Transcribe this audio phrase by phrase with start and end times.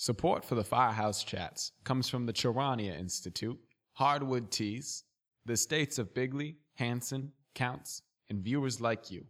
[0.00, 3.58] Support for the Firehouse Chats comes from the Charania Institute,
[3.92, 5.04] Hardwood Teas,
[5.44, 8.00] the states of Bigley, Hanson, Counts,
[8.30, 9.26] and viewers like you.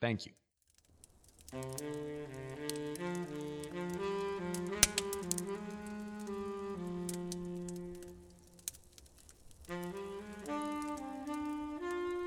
[0.00, 0.32] Thank you.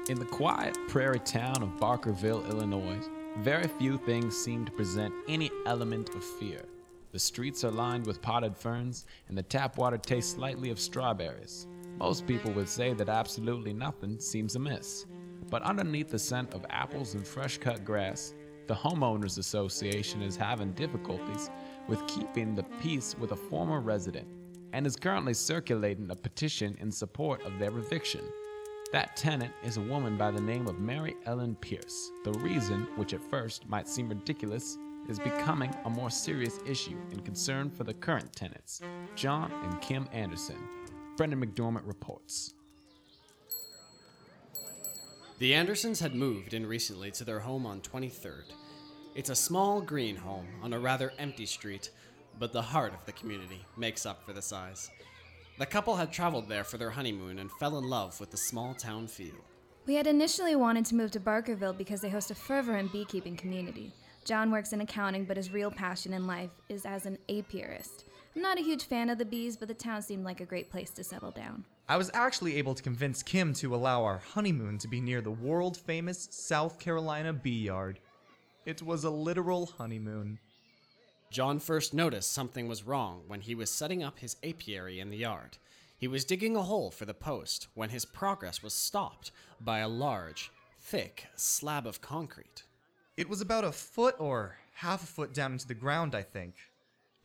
[0.09, 2.99] In the quiet prairie town of Barkerville, Illinois,
[3.37, 6.65] very few things seem to present any element of fear.
[7.11, 11.67] The streets are lined with potted ferns, and the tap water tastes slightly of strawberries.
[11.97, 15.05] Most people would say that absolutely nothing seems amiss.
[15.49, 18.33] But underneath the scent of apples and fresh cut grass,
[18.67, 21.49] the Homeowners Association is having difficulties
[21.89, 24.27] with keeping the peace with a former resident
[24.71, 28.21] and is currently circulating a petition in support of their eviction.
[28.93, 32.11] That tenant is a woman by the name of Mary Ellen Pierce.
[32.23, 34.77] The reason, which at first might seem ridiculous,
[35.09, 38.81] is becoming a more serious issue and concern for the current tenants,
[39.15, 40.57] John and Kim Anderson.
[41.17, 42.53] Brendan McDormand reports.
[45.39, 48.43] The Andersons had moved in recently to their home on 23rd.
[49.15, 51.89] It's a small green home on a rather empty street,
[52.39, 54.89] but the heart of the community makes up for the size.
[55.59, 58.73] The couple had traveled there for their honeymoon and fell in love with the small
[58.73, 59.35] town feel.
[59.85, 63.91] We had initially wanted to move to Barkerville because they host a fervent beekeeping community.
[64.23, 68.03] John works in accounting, but his real passion in life is as an apiarist.
[68.35, 70.69] I'm not a huge fan of the bees, but the town seemed like a great
[70.69, 71.65] place to settle down.
[71.89, 75.31] I was actually able to convince Kim to allow our honeymoon to be near the
[75.31, 77.99] world famous South Carolina bee yard.
[78.65, 80.39] It was a literal honeymoon.
[81.31, 85.17] John first noticed something was wrong when he was setting up his apiary in the
[85.17, 85.57] yard.
[85.97, 89.89] He was digging a hole for the post when his progress was stopped by a
[89.89, 92.63] large, thick slab of concrete.
[93.17, 96.55] It was about a foot or half a foot down into the ground, I think.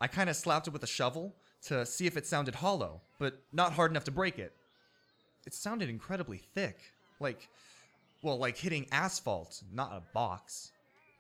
[0.01, 1.35] I kind of slapped it with a shovel
[1.67, 4.53] to see if it sounded hollow, but not hard enough to break it.
[5.47, 6.79] It sounded incredibly thick.
[7.21, 7.49] Like,
[8.23, 10.73] well, like hitting asphalt, not a box.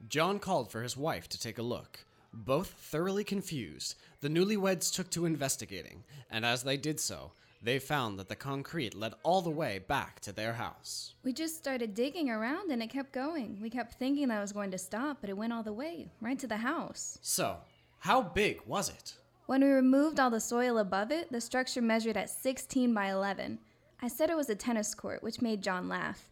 [0.08, 2.00] John called for his wife to take a look.
[2.32, 7.32] Both thoroughly confused, the newlyweds took to investigating, and as they did so,
[7.66, 11.14] they found that the concrete led all the way back to their house.
[11.24, 13.58] We just started digging around and it kept going.
[13.60, 16.08] We kept thinking that it was going to stop, but it went all the way,
[16.20, 17.18] right to the house.
[17.22, 17.56] So,
[17.98, 19.14] how big was it?
[19.46, 23.58] When we removed all the soil above it, the structure measured at 16 by 11.
[24.00, 26.28] I said it was a tennis court, which made John laugh,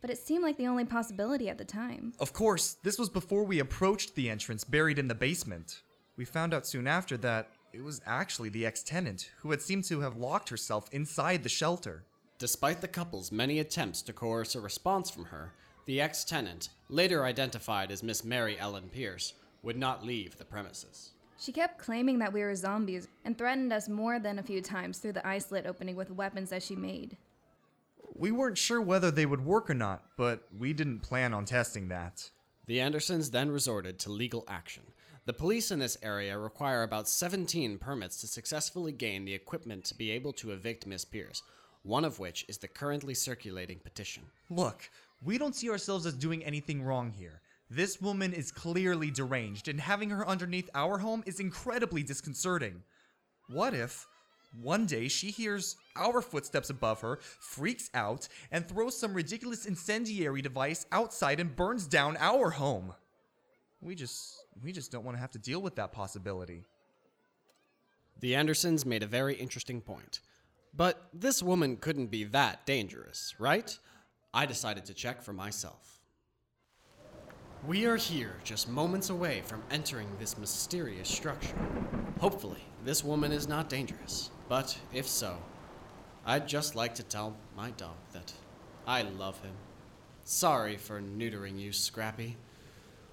[0.00, 2.14] but it seemed like the only possibility at the time.
[2.18, 5.82] Of course, this was before we approached the entrance buried in the basement.
[6.16, 9.84] We found out soon after that it was actually the ex tenant who had seemed
[9.84, 12.04] to have locked herself inside the shelter.
[12.38, 15.52] Despite the couple's many attempts to coerce a response from her,
[15.86, 21.10] the ex tenant, later identified as Miss Mary Ellen Pierce, would not leave the premises.
[21.38, 24.98] She kept claiming that we were zombies and threatened us more than a few times
[24.98, 27.16] through the isolate opening with weapons that she made.
[28.14, 31.88] We weren't sure whether they would work or not, but we didn't plan on testing
[31.88, 32.30] that.
[32.66, 34.82] The Andersons then resorted to legal action.
[35.28, 39.94] The police in this area require about 17 permits to successfully gain the equipment to
[39.94, 41.42] be able to evict Miss Pierce,
[41.82, 44.22] one of which is the currently circulating petition.
[44.48, 44.88] Look,
[45.22, 47.42] we don't see ourselves as doing anything wrong here.
[47.68, 52.82] This woman is clearly deranged, and having her underneath our home is incredibly disconcerting.
[53.50, 54.06] What if
[54.58, 60.40] one day she hears our footsteps above her, freaks out, and throws some ridiculous incendiary
[60.40, 62.94] device outside and burns down our home?
[63.80, 66.64] We just we just don't want to have to deal with that possibility.
[68.20, 70.20] The Andersons made a very interesting point.
[70.74, 73.76] But this woman couldn't be that dangerous, right?
[74.34, 76.00] I decided to check for myself.
[77.66, 81.56] We are here just moments away from entering this mysterious structure.
[82.20, 85.36] Hopefully, this woman is not dangerous, but if so,
[86.24, 88.32] I'd just like to tell my dog that
[88.86, 89.54] I love him.
[90.24, 92.36] Sorry for neutering you, Scrappy.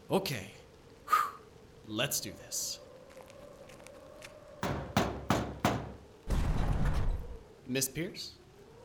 [0.09, 0.51] Okay,
[1.07, 1.15] Whew.
[1.87, 2.79] let's do this.
[7.67, 8.33] Miss Pierce?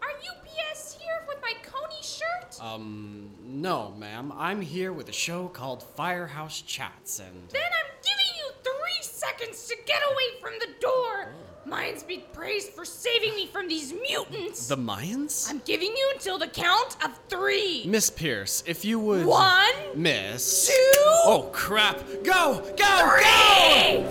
[0.01, 2.59] Are you BS here with my Kony shirt?
[2.65, 4.33] Um, no, ma'am.
[4.35, 7.49] I'm here with a show called Firehouse Chats, and.
[7.51, 11.35] Then I'm giving you three seconds to get away from the door.
[11.69, 14.67] Mayans be praised for saving me from these mutants.
[14.67, 15.49] The Mayans?
[15.51, 17.85] I'm giving you until the count of three.
[17.87, 19.27] Miss Pierce, if you would.
[19.27, 20.69] One, Miss.
[20.69, 20.73] Two.
[20.97, 22.01] Oh, crap!
[22.25, 22.63] Go!
[22.77, 22.99] Go!
[22.99, 24.07] three.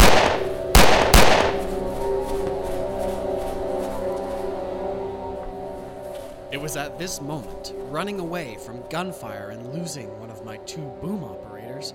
[6.52, 10.88] It was at this moment, running away from gunfire and losing one of my two
[11.02, 11.94] boom operators,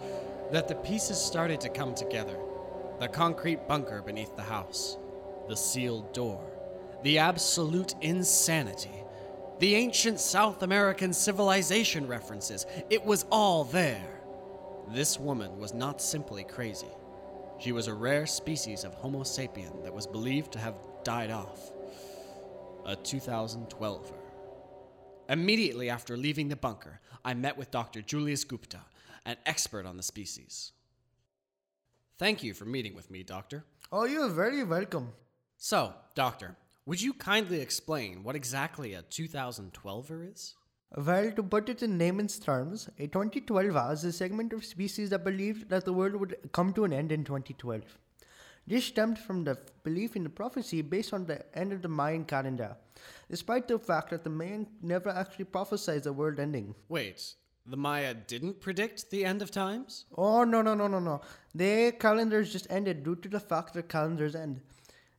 [0.50, 2.38] that the pieces started to come together.
[3.00, 4.98] The concrete bunker beneath the house,
[5.48, 6.44] the sealed door,
[7.02, 9.04] the absolute insanity,
[9.58, 12.66] the ancient South American civilization references.
[12.90, 14.20] It was all there.
[14.88, 16.88] This woman was not simply crazy.
[17.58, 20.74] She was a rare species of Homo sapien that was believed to have
[21.04, 21.70] died off.
[22.84, 24.12] A 2012er.
[25.28, 28.02] Immediately after leaving the bunker, I met with Dr.
[28.02, 28.80] Julius Gupta,
[29.24, 30.72] an expert on the species.
[32.18, 33.64] Thank you for meeting with me, Doctor.
[33.90, 35.12] Oh, you're very welcome.
[35.66, 40.56] So, Doctor, would you kindly explain what exactly a 2012er is?
[40.94, 45.24] Well, to put it in layman's terms, a 2012er is a segment of species that
[45.24, 47.80] believed that the world would come to an end in 2012.
[48.66, 52.26] This stemmed from the belief in the prophecy based on the end of the Mayan
[52.26, 52.76] calendar,
[53.30, 56.74] despite the fact that the Mayan never actually prophesied the world ending.
[56.90, 60.04] Wait, the Maya didn't predict the end of times?
[60.14, 61.22] Oh, no, no, no, no, no.
[61.54, 64.60] Their calendars just ended due to the fact that calendars end.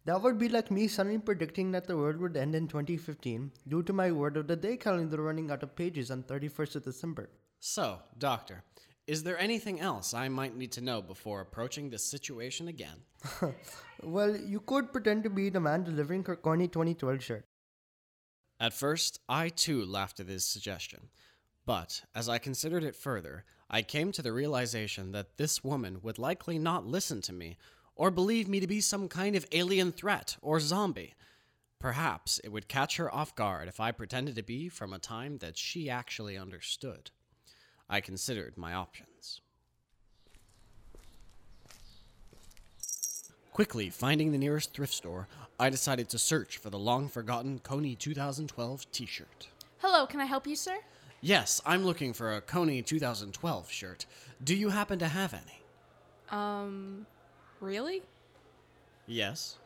[0.05, 3.81] That would be like me suddenly predicting that the world would end in 2015 due
[3.83, 7.29] to my word of the day calendar running out of pages on 31st of December.
[7.59, 8.63] So, Doctor,
[9.07, 12.97] is there anything else I might need to know before approaching this situation again?
[14.03, 17.45] Well, you could pretend to be the man delivering her corny 2012 shirt.
[18.59, 21.09] At first, I too laughed at his suggestion.
[21.65, 26.19] But as I considered it further, I came to the realization that this woman would
[26.19, 27.57] likely not listen to me
[27.95, 31.13] or believe me to be some kind of alien threat or zombie.
[31.79, 35.37] Perhaps it would catch her off guard if I pretended to be from a time
[35.37, 37.11] that she actually understood.
[37.89, 39.41] I considered my options.
[43.53, 45.27] Quickly finding the nearest thrift store,
[45.57, 49.47] I decided to search for the long forgotten Kony 2012 t shirt.
[49.77, 50.77] Hello, can I help you, sir?
[51.21, 54.05] Yes, I'm looking for a Kony 2012 shirt.
[54.43, 55.61] Do you happen to have any?
[56.29, 57.05] Um,
[57.65, 58.03] really?
[59.07, 59.57] Yes.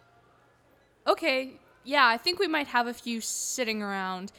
[1.06, 1.54] Okay,
[1.84, 4.32] yeah, I think we might have a few sitting around.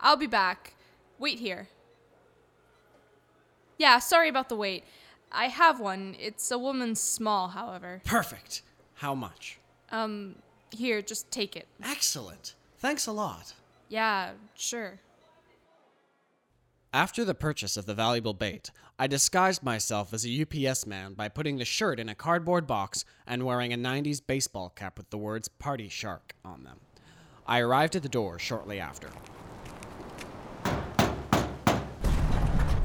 [0.00, 0.74] I'll be back.
[1.18, 1.68] Wait here.
[3.78, 4.84] Yeah, sorry about the wait.
[5.32, 6.16] I have one.
[6.20, 8.00] It's a woman's small, however.
[8.04, 8.62] Perfect.
[8.94, 9.58] How much?
[9.90, 10.36] Um,
[10.70, 11.66] here, just take it.
[11.82, 12.54] Excellent.
[12.78, 13.54] Thanks a lot.
[13.88, 15.00] Yeah, sure.
[16.94, 18.70] After the purchase of the valuable bait,
[19.00, 23.04] I disguised myself as a UPS man by putting the shirt in a cardboard box
[23.26, 26.78] and wearing a 90s baseball cap with the words Party Shark on them.
[27.48, 29.08] I arrived at the door shortly after.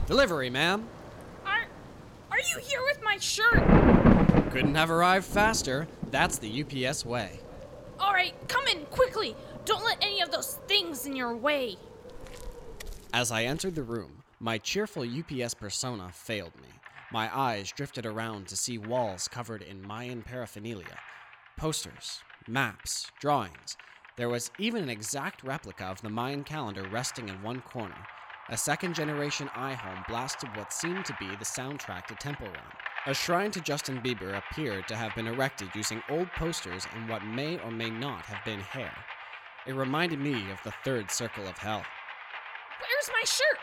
[0.08, 0.88] Delivery, ma'am.
[1.46, 1.68] Are,
[2.32, 3.64] are you here with my shirt?
[4.50, 5.88] Couldn't have arrived faster.
[6.10, 7.42] That's the UPS way.
[8.00, 9.36] All right, come in quickly.
[9.66, 11.78] Don't let any of those things in your way.
[13.12, 16.68] As I entered the room, my cheerful UPS persona failed me.
[17.12, 20.98] My eyes drifted around to see walls covered in Mayan paraphernalia
[21.58, 23.76] posters, maps, drawings.
[24.16, 27.98] There was even an exact replica of the Mayan calendar resting in one corner.
[28.50, 32.72] A second generation iHome blasted what seemed to be the soundtrack to Temple Run.
[33.08, 37.26] A shrine to Justin Bieber appeared to have been erected using old posters and what
[37.26, 38.94] may or may not have been hair.
[39.66, 41.84] It reminded me of the third circle of hell.
[42.80, 43.60] Where's my shirt?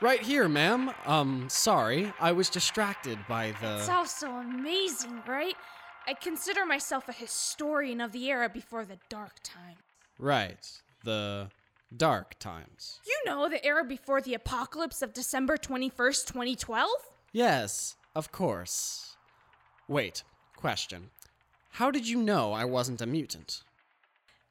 [0.00, 0.92] Right here, ma'am.
[1.04, 3.76] Um, sorry, I was distracted by the.
[3.76, 5.54] It's all so amazing, right?
[6.06, 9.76] I consider myself a historian of the era before the dark times.
[10.18, 10.66] Right,
[11.04, 11.50] the
[11.94, 13.00] dark times.
[13.06, 16.88] You know, the era before the apocalypse of December 21st, 2012?
[17.32, 19.16] Yes, of course.
[19.88, 20.24] Wait,
[20.54, 21.08] question.
[21.70, 23.62] How did you know I wasn't a mutant?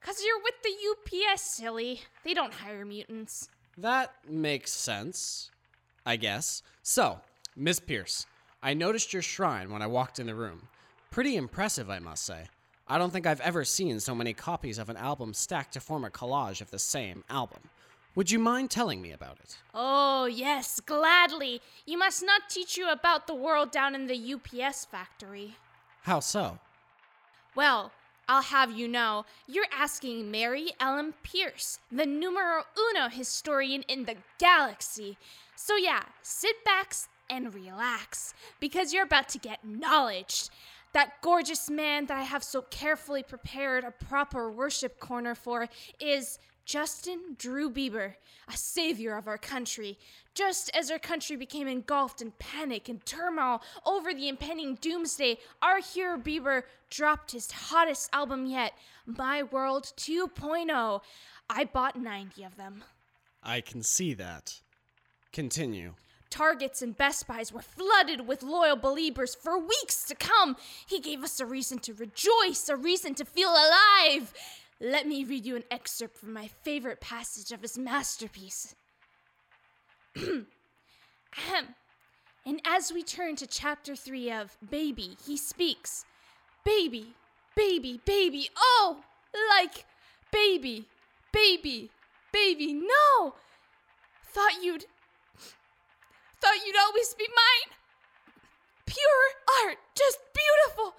[0.01, 2.01] Cause you're with the UPS, silly.
[2.25, 3.47] They don't hire mutants.
[3.77, 5.51] That makes sense,
[6.03, 6.63] I guess.
[6.81, 7.19] So,
[7.55, 8.25] Miss Pierce,
[8.63, 10.67] I noticed your shrine when I walked in the room.
[11.11, 12.45] Pretty impressive, I must say.
[12.87, 16.03] I don't think I've ever seen so many copies of an album stacked to form
[16.05, 17.69] a collage of the same album.
[18.19, 19.55] Would you mind telling me about it?
[19.73, 21.61] Oh, yes, gladly.
[21.85, 25.55] You must not teach you about the world down in the UPS factory.
[26.01, 26.59] How so?
[27.55, 27.93] Well,
[28.27, 34.17] I'll have you know, you're asking Mary Ellen Pierce, the numero uno historian in the
[34.37, 35.15] galaxy.
[35.55, 36.93] So, yeah, sit back
[37.29, 40.49] and relax, because you're about to get knowledge.
[40.91, 45.69] That gorgeous man that I have so carefully prepared a proper worship corner for
[46.01, 48.13] is Justin Drew Bieber,
[48.47, 49.97] a savior of our country.
[50.35, 55.79] Just as our country became engulfed in panic and turmoil over the impending doomsday, our
[55.79, 56.61] hero Bieber
[56.91, 58.73] dropped his hottest album yet,
[59.07, 61.01] My World 2.0.
[61.49, 62.83] I bought 90 of them.
[63.41, 64.61] I can see that.
[65.33, 65.95] Continue.
[66.29, 70.55] Targets and Best Buys were flooded with loyal believers for weeks to come.
[70.85, 74.31] He gave us a reason to rejoice, a reason to feel alive.
[74.81, 78.75] Let me read you an excerpt from my favorite passage of his masterpiece.
[80.15, 80.47] Ahem.
[82.45, 86.05] And as we turn to chapter 3 of Baby, he speaks
[86.65, 87.13] Baby,
[87.55, 89.01] baby, baby, oh,
[89.51, 89.85] like
[90.31, 90.87] baby,
[91.31, 91.91] baby,
[92.31, 93.35] baby, no!
[94.33, 94.85] Thought you'd.
[96.41, 97.75] Thought you'd always be mine!
[98.85, 100.95] Pure art, just beautiful!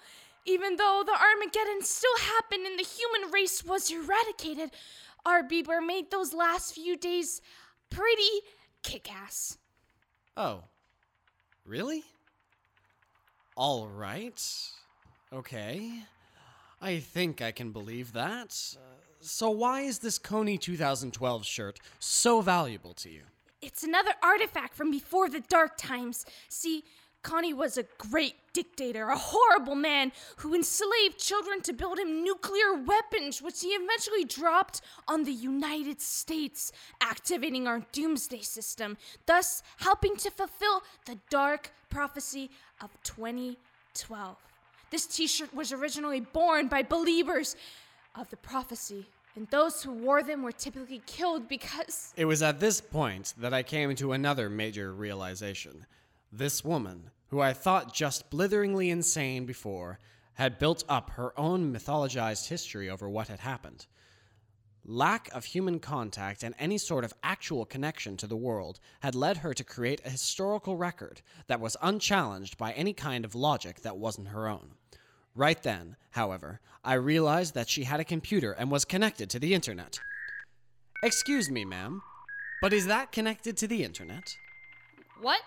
[0.51, 4.73] Even though the Armageddon still happened and the human race was eradicated,
[5.25, 7.41] our Bieber made those last few days
[7.89, 8.43] pretty
[8.83, 9.59] kick ass.
[10.37, 10.65] Oh.
[11.65, 12.03] Really?
[13.57, 14.43] All right.
[15.33, 16.03] Okay.
[16.83, 18.53] I think I can believe that.
[19.21, 23.23] So, why is this Kony 2012 shirt so valuable to you?
[23.63, 26.25] It's another artifact from before the dark times.
[26.49, 26.83] See,
[27.23, 32.75] Kony was a great dictator, a horrible man who enslaved children to build him nuclear
[32.75, 38.97] weapons, which he eventually dropped on the United States, activating our doomsday system,
[39.27, 42.51] thus helping to fulfill the dark prophecy
[42.81, 44.37] of 2012.
[44.91, 47.55] This t shirt was originally born by believers
[48.17, 52.13] of the prophecy, and those who wore them were typically killed because.
[52.17, 55.87] It was at this point that I came to another major realization.
[56.33, 59.99] This woman, who I thought just blitheringly insane before,
[60.35, 63.87] had built up her own mythologized history over what had happened.
[64.85, 69.39] Lack of human contact and any sort of actual connection to the world had led
[69.39, 73.99] her to create a historical record that was unchallenged by any kind of logic that
[73.99, 74.71] wasn't her own.
[75.35, 79.53] Right then, however, I realized that she had a computer and was connected to the
[79.53, 79.99] internet.
[81.03, 82.03] Excuse me, ma'am,
[82.63, 84.37] but is that connected to the internet?
[85.21, 85.41] What?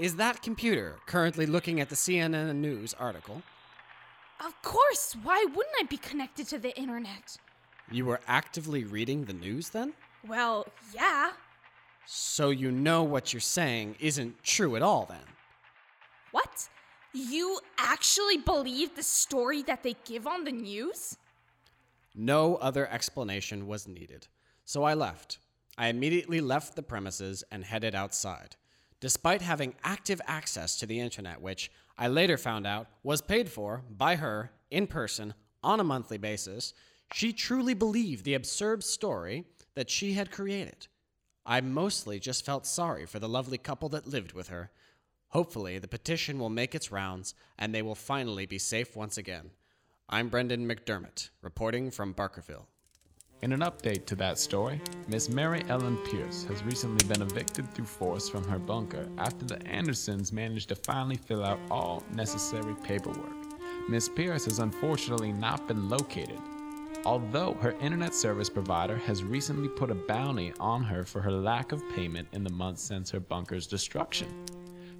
[0.00, 3.42] Is that computer currently looking at the CNN News article?
[4.42, 5.14] Of course!
[5.22, 7.36] Why wouldn't I be connected to the internet?
[7.92, 9.92] You were actively reading the news then?
[10.26, 11.32] Well, yeah.
[12.06, 15.28] So you know what you're saying isn't true at all then?
[16.30, 16.70] What?
[17.12, 21.18] You actually believe the story that they give on the news?
[22.14, 24.28] No other explanation was needed.
[24.64, 25.40] So I left.
[25.76, 28.56] I immediately left the premises and headed outside.
[29.00, 33.82] Despite having active access to the internet, which I later found out was paid for
[33.90, 36.74] by her in person on a monthly basis,
[37.12, 40.86] she truly believed the absurd story that she had created.
[41.46, 44.70] I mostly just felt sorry for the lovely couple that lived with her.
[45.28, 49.50] Hopefully, the petition will make its rounds and they will finally be safe once again.
[50.08, 52.66] I'm Brendan McDermott, reporting from Barkerville.
[53.42, 57.86] In an update to that story, Miss Mary Ellen Pierce has recently been evicted through
[57.86, 63.32] force from her bunker after the Andersons managed to finally fill out all necessary paperwork.
[63.88, 66.38] Miss Pierce has unfortunately not been located,
[67.06, 71.72] although her internet service provider has recently put a bounty on her for her lack
[71.72, 74.28] of payment in the months since her bunker's destruction.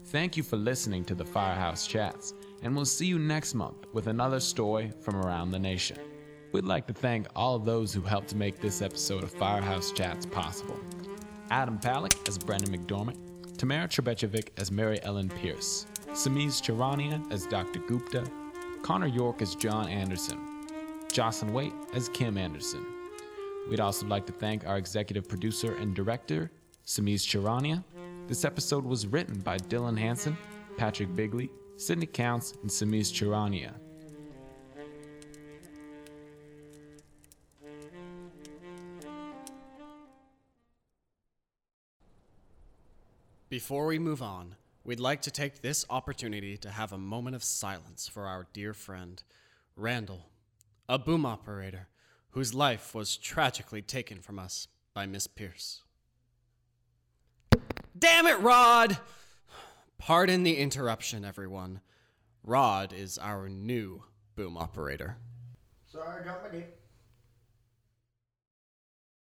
[0.06, 2.32] Thank you for listening to the Firehouse Chats,
[2.62, 5.98] and we'll see you next month with another story from around the nation.
[6.52, 10.26] We'd like to thank all of those who helped make this episode of Firehouse Chats
[10.26, 10.80] possible.
[11.50, 17.78] Adam Palick as Brendan McDormand, Tamara Trebechovic as Mary Ellen Pierce, Samiz Charania as Dr.
[17.80, 18.24] Gupta,
[18.82, 20.38] Connor York as John Anderson,
[21.12, 22.84] Jocelyn Waite as Kim Anderson.
[23.68, 26.50] We'd also like to thank our executive producer and director,
[26.84, 27.84] Samiz Charania.
[28.26, 30.36] This episode was written by Dylan Hanson,
[30.76, 33.74] Patrick Bigley, Sydney Counts, and Samiz Charania.
[43.50, 44.54] Before we move on,
[44.84, 48.72] we'd like to take this opportunity to have a moment of silence for our dear
[48.72, 49.20] friend,
[49.74, 50.28] Randall,
[50.88, 51.88] a boom operator
[52.30, 55.82] whose life was tragically taken from us by Miss Pierce.
[57.98, 58.98] Damn it, Rod!
[59.98, 61.80] Pardon the interruption, everyone.
[62.44, 64.04] Rod is our new
[64.36, 65.16] boom operator.
[65.90, 66.79] Sorry, I dropped my.